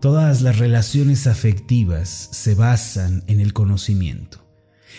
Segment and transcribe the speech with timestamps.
[0.00, 4.38] Todas las relaciones afectivas se basan en el conocimiento.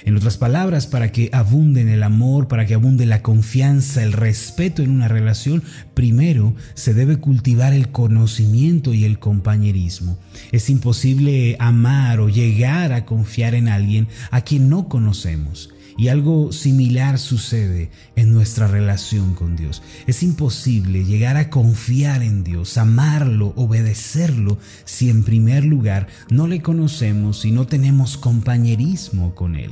[0.04, 4.84] En otras palabras, para que abunde el amor, para que abunde la confianza, el respeto
[4.84, 5.64] en una relación,
[5.96, 10.20] primero se debe cultivar el conocimiento y el compañerismo.
[10.52, 15.72] Es imposible amar o llegar a confiar en alguien a quien no conocemos.
[15.98, 19.82] Y algo similar sucede en nuestra relación con Dios.
[20.08, 26.62] Es imposible llegar a confiar en Dios, amarlo, obedecerlo, si en primer lugar no le
[26.62, 29.72] conocemos y no tenemos compañerismo con Él.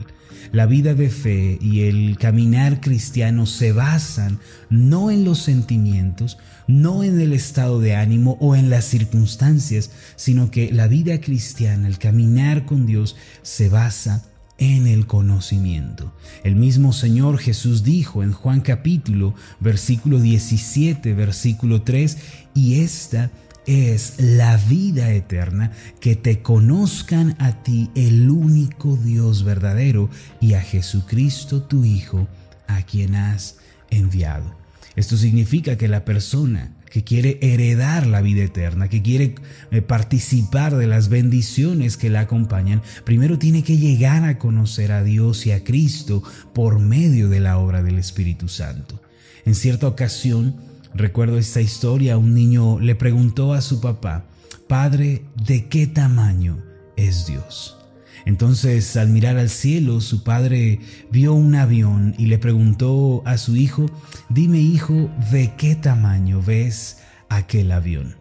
[0.52, 4.40] La vida de fe y el caminar cristiano se basan
[4.70, 10.50] no en los sentimientos, no en el estado de ánimo o en las circunstancias, sino
[10.50, 14.24] que la vida cristiana, el caminar con Dios, se basa
[14.60, 16.14] en el conocimiento.
[16.44, 22.18] El mismo Señor Jesús dijo en Juan capítulo, versículo 17, versículo 3,
[22.54, 23.32] y esta
[23.66, 30.10] es la vida eterna, que te conozcan a ti el único Dios verdadero
[30.42, 32.28] y a Jesucristo tu Hijo,
[32.68, 33.58] a quien has
[33.90, 34.58] enviado.
[34.96, 39.36] Esto significa que la persona que quiere heredar la vida eterna, que quiere
[39.72, 45.04] eh, participar de las bendiciones que la acompañan, primero tiene que llegar a conocer a
[45.04, 46.24] Dios y a Cristo
[46.54, 49.02] por medio de la obra del Espíritu Santo.
[49.46, 54.26] En cierta ocasión, Recuerdo esta historia, un niño le preguntó a su papá,
[54.68, 56.64] Padre, ¿de qué tamaño
[56.96, 57.79] es Dios?
[58.26, 60.80] Entonces, al mirar al cielo, su padre
[61.12, 63.86] vio un avión y le preguntó a su hijo,
[64.30, 66.98] dime hijo, ¿de qué tamaño ves
[67.30, 68.16] aquel avión?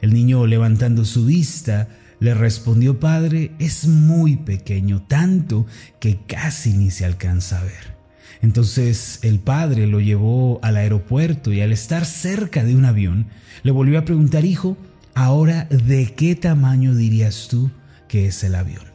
[0.00, 1.88] El niño, levantando su vista,
[2.20, 5.66] le respondió, Padre, es muy pequeño, tanto
[5.98, 8.00] que casi ni se alcanza a ver.
[8.42, 13.26] Entonces el padre lo llevó al aeropuerto y al estar cerca de un avión,
[13.62, 14.78] le volvió a preguntar, hijo,
[15.14, 17.70] ahora de qué tamaño dirías tú
[18.08, 18.89] que es el avión?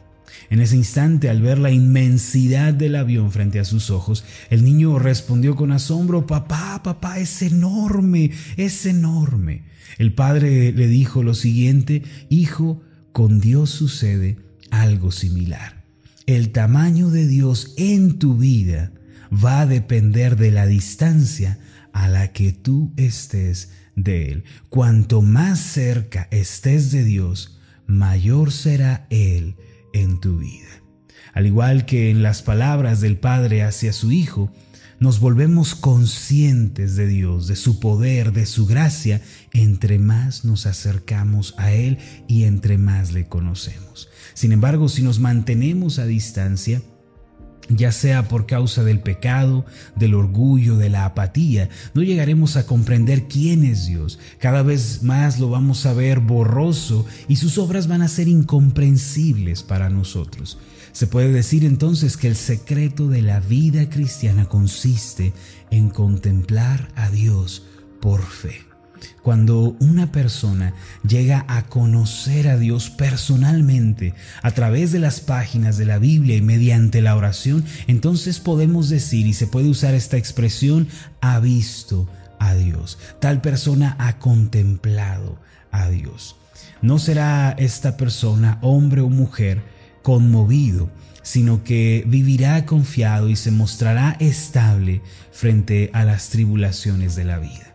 [0.50, 4.98] En ese instante, al ver la inmensidad del avión frente a sus ojos, el niño
[4.98, 9.64] respondió con asombro, papá, papá, es enorme, es enorme.
[9.98, 12.82] El padre le dijo lo siguiente, hijo,
[13.12, 14.36] con Dios sucede
[14.70, 15.84] algo similar.
[16.26, 18.92] El tamaño de Dios en tu vida
[19.32, 21.58] va a depender de la distancia
[21.92, 24.44] a la que tú estés de Él.
[24.68, 29.56] Cuanto más cerca estés de Dios, mayor será Él
[30.02, 30.82] en tu vida.
[31.32, 34.50] Al igual que en las palabras del Padre hacia su Hijo,
[34.98, 39.20] nos volvemos conscientes de Dios, de su poder, de su gracia,
[39.52, 41.98] entre más nos acercamos a Él
[42.28, 44.08] y entre más le conocemos.
[44.32, 46.80] Sin embargo, si nos mantenemos a distancia,
[47.68, 49.64] ya sea por causa del pecado,
[49.96, 54.18] del orgullo, de la apatía, no llegaremos a comprender quién es Dios.
[54.38, 59.62] Cada vez más lo vamos a ver borroso y sus obras van a ser incomprensibles
[59.62, 60.58] para nosotros.
[60.92, 65.34] Se puede decir entonces que el secreto de la vida cristiana consiste
[65.70, 67.64] en contemplar a Dios
[68.00, 68.75] por fe.
[69.22, 70.74] Cuando una persona
[71.06, 76.42] llega a conocer a Dios personalmente a través de las páginas de la Biblia y
[76.42, 80.88] mediante la oración, entonces podemos decir y se puede usar esta expresión,
[81.20, 82.08] ha visto
[82.38, 82.98] a Dios.
[83.20, 85.38] Tal persona ha contemplado
[85.70, 86.36] a Dios.
[86.82, 89.62] No será esta persona, hombre o mujer,
[90.02, 90.90] conmovido,
[91.22, 95.02] sino que vivirá confiado y se mostrará estable
[95.32, 97.65] frente a las tribulaciones de la vida.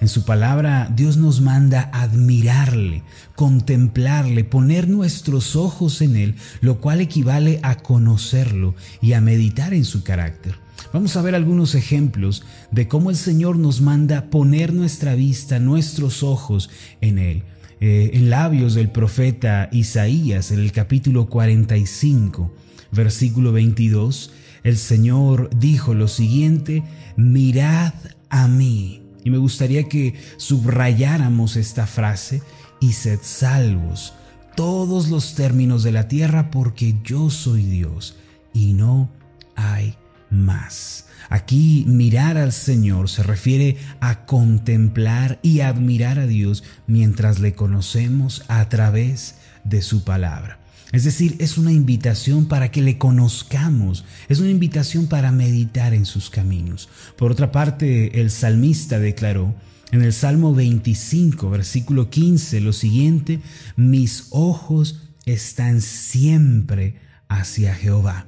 [0.00, 3.02] En su palabra Dios nos manda admirarle,
[3.34, 9.84] contemplarle, poner nuestros ojos en Él, lo cual equivale a conocerlo y a meditar en
[9.84, 10.54] su carácter.
[10.92, 16.22] Vamos a ver algunos ejemplos de cómo el Señor nos manda poner nuestra vista, nuestros
[16.22, 17.42] ojos en Él.
[17.80, 22.52] Eh, en labios del profeta Isaías, en el capítulo 45,
[22.90, 24.32] versículo 22,
[24.64, 26.82] el Señor dijo lo siguiente,
[27.16, 27.94] mirad
[28.30, 32.40] a mí y me gustaría que subrayáramos esta frase
[32.80, 34.14] y sed salvos
[34.56, 38.16] todos los términos de la tierra porque yo soy Dios
[38.54, 39.10] y no
[39.54, 39.96] hay
[40.30, 41.08] más.
[41.28, 48.44] Aquí mirar al Señor se refiere a contemplar y admirar a Dios mientras le conocemos
[48.48, 49.34] a través
[49.64, 50.58] de su palabra.
[50.92, 56.06] Es decir, es una invitación para que le conozcamos, es una invitación para meditar en
[56.06, 56.88] sus caminos.
[57.16, 59.54] Por otra parte, el salmista declaró
[59.90, 63.40] en el Salmo 25, versículo 15, lo siguiente,
[63.76, 68.26] mis ojos están siempre hacia Jehová,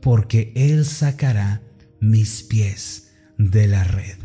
[0.00, 1.62] porque Él sacará
[2.00, 4.16] mis pies de la red.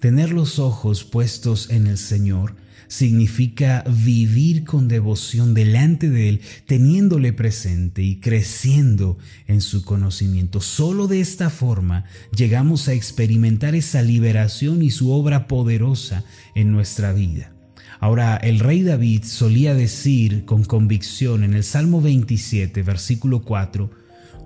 [0.00, 2.56] Tener los ojos puestos en el Señor
[2.90, 9.16] significa vivir con devoción delante de Él, teniéndole presente y creciendo
[9.46, 10.60] en su conocimiento.
[10.60, 12.04] Solo de esta forma
[12.34, 16.24] llegamos a experimentar esa liberación y su obra poderosa
[16.56, 17.54] en nuestra vida.
[18.00, 23.88] Ahora, el rey David solía decir con convicción en el Salmo 27, versículo 4,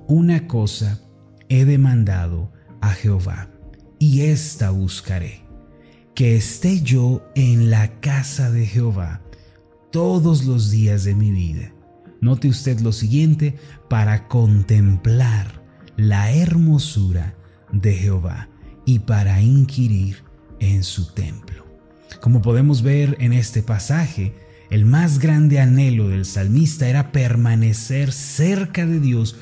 [0.07, 1.01] una cosa
[1.49, 2.53] he demandado
[2.83, 3.49] a Jehová,
[3.99, 5.44] y esta buscaré
[6.15, 9.21] que esté yo en la casa de Jehová
[9.91, 11.73] todos los días de mi vida.
[12.21, 13.57] Note usted lo siguiente,
[13.89, 15.63] para contemplar
[15.97, 17.37] la hermosura
[17.73, 18.49] de Jehová
[18.87, 20.25] y para inquirir
[20.61, 21.67] en su templo.
[22.21, 24.35] Como podemos ver en este pasaje,
[24.71, 29.37] el más grande anhelo del salmista era permanecer cerca de Dios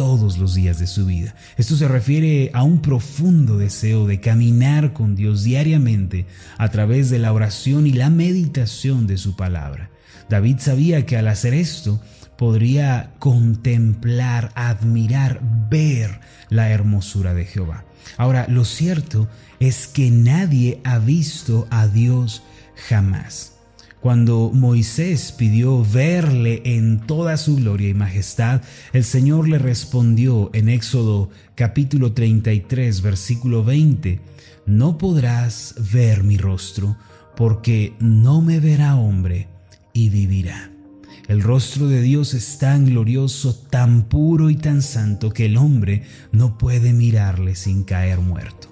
[0.00, 1.34] todos los días de su vida.
[1.58, 6.24] Esto se refiere a un profundo deseo de caminar con Dios diariamente
[6.56, 9.90] a través de la oración y la meditación de su palabra.
[10.30, 12.00] David sabía que al hacer esto
[12.38, 17.84] podría contemplar, admirar, ver la hermosura de Jehová.
[18.16, 22.42] Ahora, lo cierto es que nadie ha visto a Dios
[22.88, 23.59] jamás.
[24.00, 28.62] Cuando Moisés pidió verle en toda su gloria y majestad,
[28.94, 34.20] el Señor le respondió en Éxodo capítulo 33 versículo 20,
[34.64, 36.96] No podrás ver mi rostro,
[37.36, 39.48] porque no me verá hombre
[39.92, 40.70] y vivirá.
[41.28, 46.04] El rostro de Dios es tan glorioso, tan puro y tan santo que el hombre
[46.32, 48.69] no puede mirarle sin caer muerto.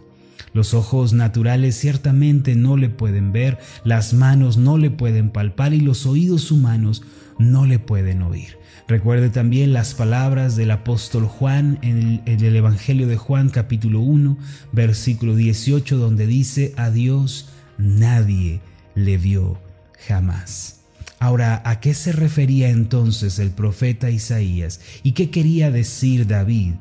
[0.59, 5.81] Los ojos naturales ciertamente no le pueden ver, las manos no le pueden palpar y
[5.81, 7.05] los oídos humanos
[7.39, 8.59] no le pueden oír.
[8.89, 14.37] Recuerde también las palabras del apóstol Juan en el, Evangelio de Juan capítulo 1
[14.73, 18.61] versículo 18 donde dice a Dios nadie
[18.97, 19.61] le vio
[20.09, 20.81] jamás.
[21.21, 26.73] Ahora, ¿a qué se refería entonces el profeta Isaías y qué quería decir David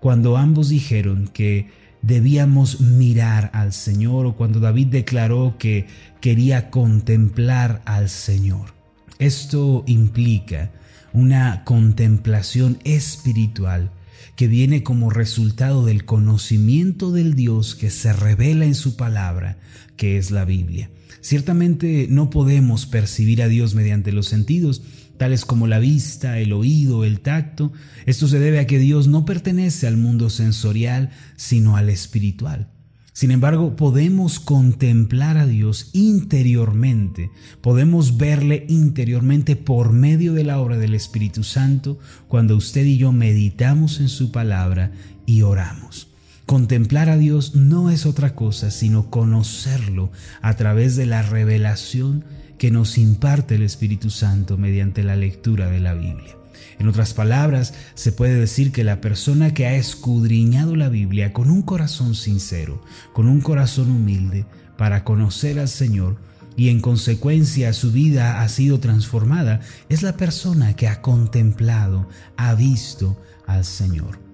[0.00, 5.86] cuando ambos dijeron que debíamos mirar al Señor o cuando David declaró que
[6.20, 8.74] quería contemplar al Señor.
[9.18, 10.70] Esto implica
[11.12, 13.90] una contemplación espiritual
[14.36, 19.58] que viene como resultado del conocimiento del Dios que se revela en su palabra,
[19.96, 20.90] que es la Biblia.
[21.22, 24.82] Ciertamente no podemos percibir a Dios mediante los sentidos,
[25.16, 27.72] tales como la vista, el oído, el tacto.
[28.06, 32.68] Esto se debe a que Dios no pertenece al mundo sensorial, sino al espiritual.
[33.16, 37.30] Sin embargo, podemos contemplar a Dios interiormente,
[37.62, 41.98] podemos verle interiormente por medio de la obra del Espíritu Santo
[42.28, 44.92] cuando usted y yo meditamos en su palabra
[45.24, 46.08] y oramos.
[46.44, 50.12] Contemplar a Dios no es otra cosa sino conocerlo
[50.42, 52.26] a través de la revelación
[52.58, 56.36] que nos imparte el Espíritu Santo mediante la lectura de la Biblia.
[56.78, 61.50] En otras palabras, se puede decir que la persona que ha escudriñado la Biblia con
[61.50, 62.82] un corazón sincero,
[63.12, 64.44] con un corazón humilde,
[64.76, 66.16] para conocer al Señor,
[66.56, 72.54] y en consecuencia su vida ha sido transformada, es la persona que ha contemplado, ha
[72.54, 73.16] visto
[73.46, 74.25] al Señor.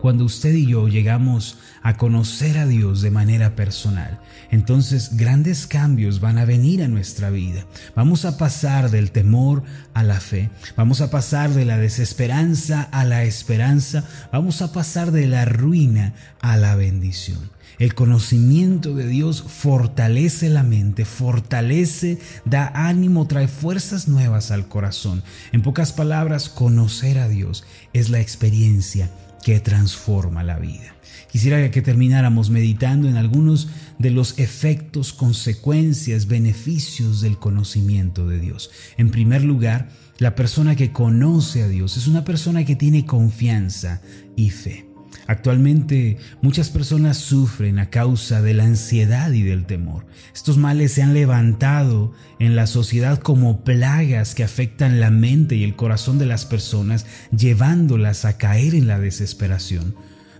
[0.00, 6.20] Cuando usted y yo llegamos a conocer a Dios de manera personal, entonces grandes cambios
[6.20, 7.64] van a venir a nuestra vida.
[7.96, 9.64] Vamos a pasar del temor
[9.94, 15.10] a la fe, vamos a pasar de la desesperanza a la esperanza, vamos a pasar
[15.10, 17.50] de la ruina a la bendición.
[17.78, 25.22] El conocimiento de Dios fortalece la mente, fortalece, da ánimo, trae fuerzas nuevas al corazón.
[25.52, 29.10] En pocas palabras, conocer a Dios es la experiencia
[29.44, 30.94] que transforma la vida.
[31.30, 33.68] Quisiera que termináramos meditando en algunos
[33.98, 38.70] de los efectos, consecuencias, beneficios del conocimiento de Dios.
[38.96, 44.00] En primer lugar, la persona que conoce a Dios es una persona que tiene confianza
[44.36, 44.87] y fe.
[45.26, 50.06] Actualmente muchas personas sufren a causa de la ansiedad y del temor.
[50.34, 55.64] Estos males se han levantado en la sociedad como plagas que afectan la mente y
[55.64, 59.94] el corazón de las personas, llevándolas a caer en la desesperación.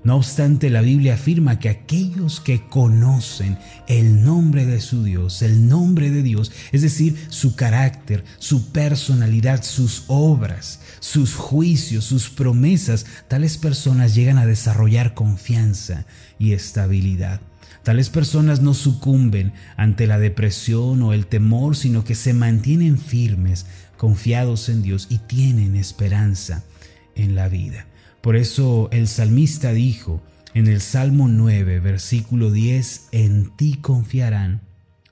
[0.05, 5.69] No obstante, la Biblia afirma que aquellos que conocen el nombre de su Dios, el
[5.69, 13.07] nombre de Dios, es decir, su carácter, su personalidad, sus obras, sus juicios, sus promesas,
[13.27, 16.07] tales personas llegan a desarrollar confianza
[16.39, 17.41] y estabilidad.
[17.83, 23.67] Tales personas no sucumben ante la depresión o el temor, sino que se mantienen firmes,
[23.97, 26.65] confiados en Dios y tienen esperanza
[27.15, 27.88] en la vida.
[28.21, 30.23] Por eso el salmista dijo
[30.55, 34.63] en el Salmo 9, versículo 10, en ti confiarán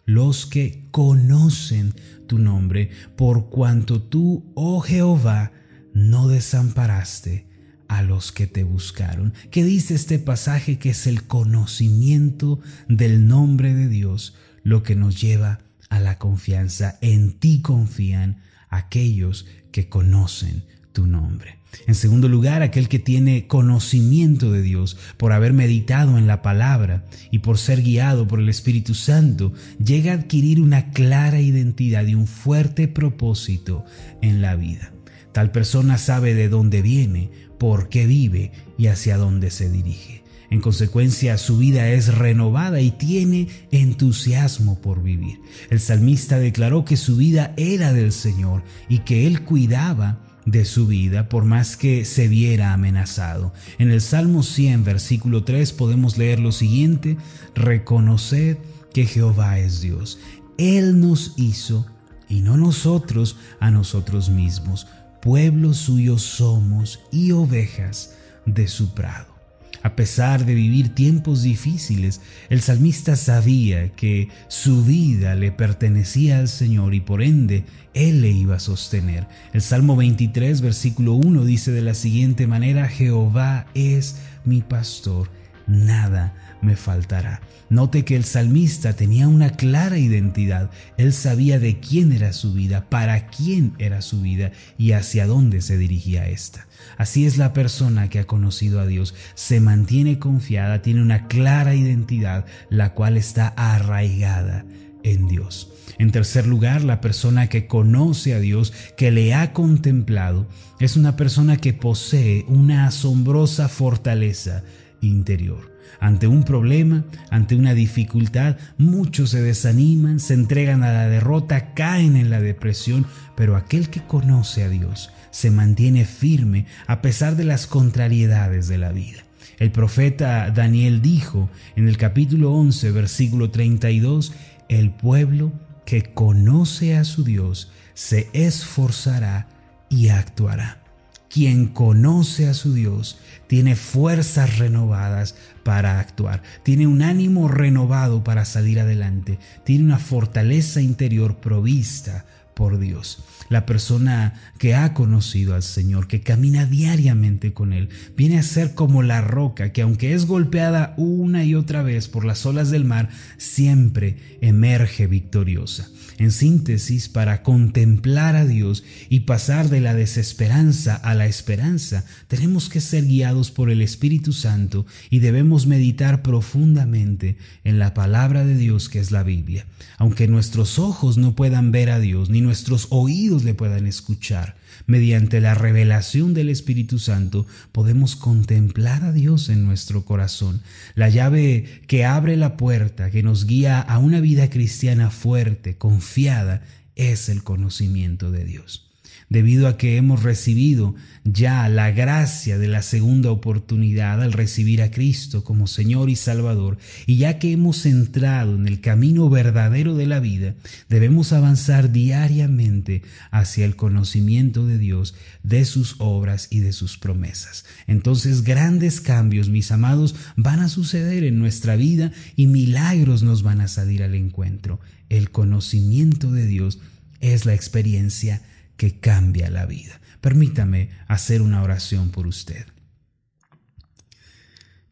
[0.04, 1.94] los que conocen
[2.26, 5.52] tu nombre, por cuanto tú, oh Jehová,
[5.92, 7.46] no desamparaste
[7.88, 9.34] a los que te buscaron.
[9.50, 15.20] ¿Qué dice este pasaje que es el conocimiento del nombre de Dios, lo que nos
[15.20, 16.98] lleva a la confianza?
[17.00, 21.55] En ti confían aquellos que conocen tu nombre.
[21.87, 27.04] En segundo lugar, aquel que tiene conocimiento de Dios por haber meditado en la palabra
[27.30, 32.14] y por ser guiado por el Espíritu Santo, llega a adquirir una clara identidad y
[32.14, 33.85] un fuerte propósito
[34.23, 34.92] en la vida.
[35.32, 40.25] Tal persona sabe de dónde viene, por qué vive y hacia dónde se dirige.
[40.50, 45.40] En consecuencia, su vida es renovada y tiene entusiasmo por vivir.
[45.70, 50.86] El salmista declaró que su vida era del Señor y que él cuidaba de su
[50.86, 53.52] vida por más que se viera amenazado.
[53.78, 57.18] En el Salmo 100, versículo 3 podemos leer lo siguiente,
[57.54, 58.58] reconocer
[58.94, 60.18] que Jehová es Dios.
[60.56, 61.86] Él nos hizo
[62.28, 64.86] y no nosotros a nosotros mismos.
[65.20, 68.14] Pueblo suyo somos y ovejas
[68.46, 69.35] de su prado.
[69.83, 76.49] A pesar de vivir tiempos difíciles, el salmista sabía que su vida le pertenecía al
[76.49, 77.64] Señor y por ende
[77.95, 79.26] Él le iba a sostener.
[79.52, 85.30] El Salmo 23, versículo 1 dice de la siguiente manera, Jehová es mi pastor,
[85.66, 87.40] nada me faltará.
[87.68, 90.70] Note que el salmista tenía una clara identidad.
[90.96, 95.60] Él sabía de quién era su vida, para quién era su vida y hacia dónde
[95.60, 96.66] se dirigía ésta.
[96.96, 99.14] Así es la persona que ha conocido a Dios.
[99.34, 104.64] Se mantiene confiada, tiene una clara identidad, la cual está arraigada
[105.02, 105.72] en Dios.
[105.98, 110.46] En tercer lugar, la persona que conoce a Dios, que le ha contemplado,
[110.78, 114.62] es una persona que posee una asombrosa fortaleza
[115.00, 115.75] interior.
[116.06, 122.14] Ante un problema, ante una dificultad, muchos se desaniman, se entregan a la derrota, caen
[122.14, 127.42] en la depresión, pero aquel que conoce a Dios se mantiene firme a pesar de
[127.42, 129.25] las contrariedades de la vida.
[129.58, 134.32] El profeta Daniel dijo en el capítulo 11, versículo 32,
[134.68, 135.50] el pueblo
[135.84, 139.48] que conoce a su Dios se esforzará
[139.88, 140.85] y actuará.
[141.28, 148.45] Quien conoce a su Dios tiene fuerzas renovadas para actuar, tiene un ánimo renovado para
[148.45, 152.25] salir adelante, tiene una fortaleza interior provista
[152.56, 153.22] por Dios.
[153.50, 158.75] La persona que ha conocido al Señor, que camina diariamente con Él, viene a ser
[158.75, 162.86] como la roca que aunque es golpeada una y otra vez por las olas del
[162.86, 165.88] mar, siempre emerge victoriosa.
[166.18, 172.70] En síntesis, para contemplar a Dios y pasar de la desesperanza a la esperanza, tenemos
[172.70, 178.56] que ser guiados por el Espíritu Santo y debemos meditar profundamente en la palabra de
[178.56, 179.66] Dios que es la Biblia.
[179.98, 185.42] Aunque nuestros ojos no puedan ver a Dios, ni nuestros oídos le puedan escuchar, mediante
[185.42, 190.62] la revelación del Espíritu Santo podemos contemplar a Dios en nuestro corazón.
[190.94, 196.62] La llave que abre la puerta, que nos guía a una vida cristiana fuerte, confiada,
[196.94, 198.85] es el conocimiento de Dios
[199.28, 200.94] debido a que hemos recibido
[201.25, 206.78] ya la gracia de la segunda oportunidad al recibir a Cristo como Señor y Salvador,
[207.06, 210.54] y ya que hemos entrado en el camino verdadero de la vida,
[210.88, 217.64] debemos avanzar diariamente hacia el conocimiento de Dios, de sus obras y de sus promesas.
[217.87, 223.61] Entonces grandes cambios, mis amados, van a suceder en nuestra vida y milagros nos van
[223.61, 224.80] a salir al encuentro.
[225.08, 226.78] El conocimiento de Dios
[227.20, 228.42] es la experiencia
[228.76, 230.00] que cambia la vida.
[230.21, 232.66] Permítame hacer una oración por usted.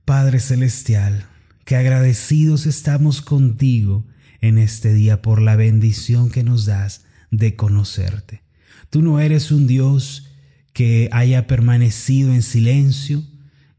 [0.04, 1.26] Padre Celestial,
[1.64, 4.06] que agradecidos estamos contigo
[4.40, 8.42] en este día por la bendición que nos das de conocerte.
[8.90, 10.30] Tú no eres un Dios
[10.74, 13.24] que haya permanecido en silencio,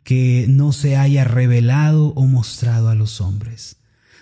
[0.04, 3.78] que no se haya revelado o mostrado a los hombres.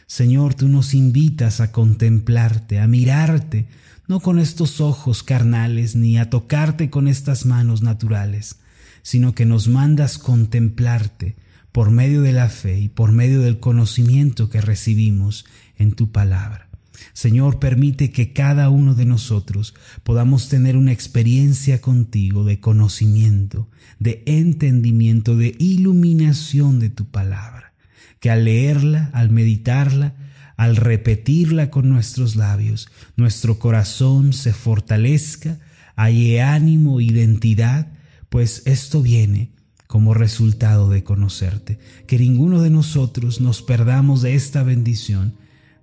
[0.07, 3.67] Señor, tú nos invitas a contemplarte, a mirarte,
[4.07, 8.57] no con estos ojos carnales ni a tocarte con estas manos naturales,
[9.01, 11.35] sino que nos mandas contemplarte
[11.71, 15.45] por medio de la fe y por medio del conocimiento que recibimos
[15.77, 16.69] en tu palabra.
[17.11, 23.67] Señor, permite que cada uno de nosotros podamos tener una experiencia contigo de conocimiento,
[23.99, 27.73] de entendimiento, de iluminación de tu palabra,
[28.19, 30.15] que al leerla, al meditarla,
[30.57, 35.59] al repetirla con nuestros labios, nuestro corazón se fortalezca,
[35.95, 37.91] hay ánimo, identidad,
[38.29, 39.51] pues esto viene
[39.87, 41.77] como resultado de conocerte.
[42.07, 45.35] Que ninguno de nosotros nos perdamos de esta bendición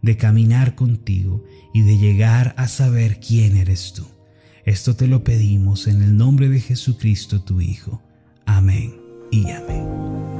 [0.02, 4.06] de caminar contigo y de llegar a saber quién eres tú.
[4.64, 8.02] Esto te lo pedimos en el nombre de Jesucristo tu Hijo.
[8.46, 8.94] Amén
[9.30, 10.39] y amén.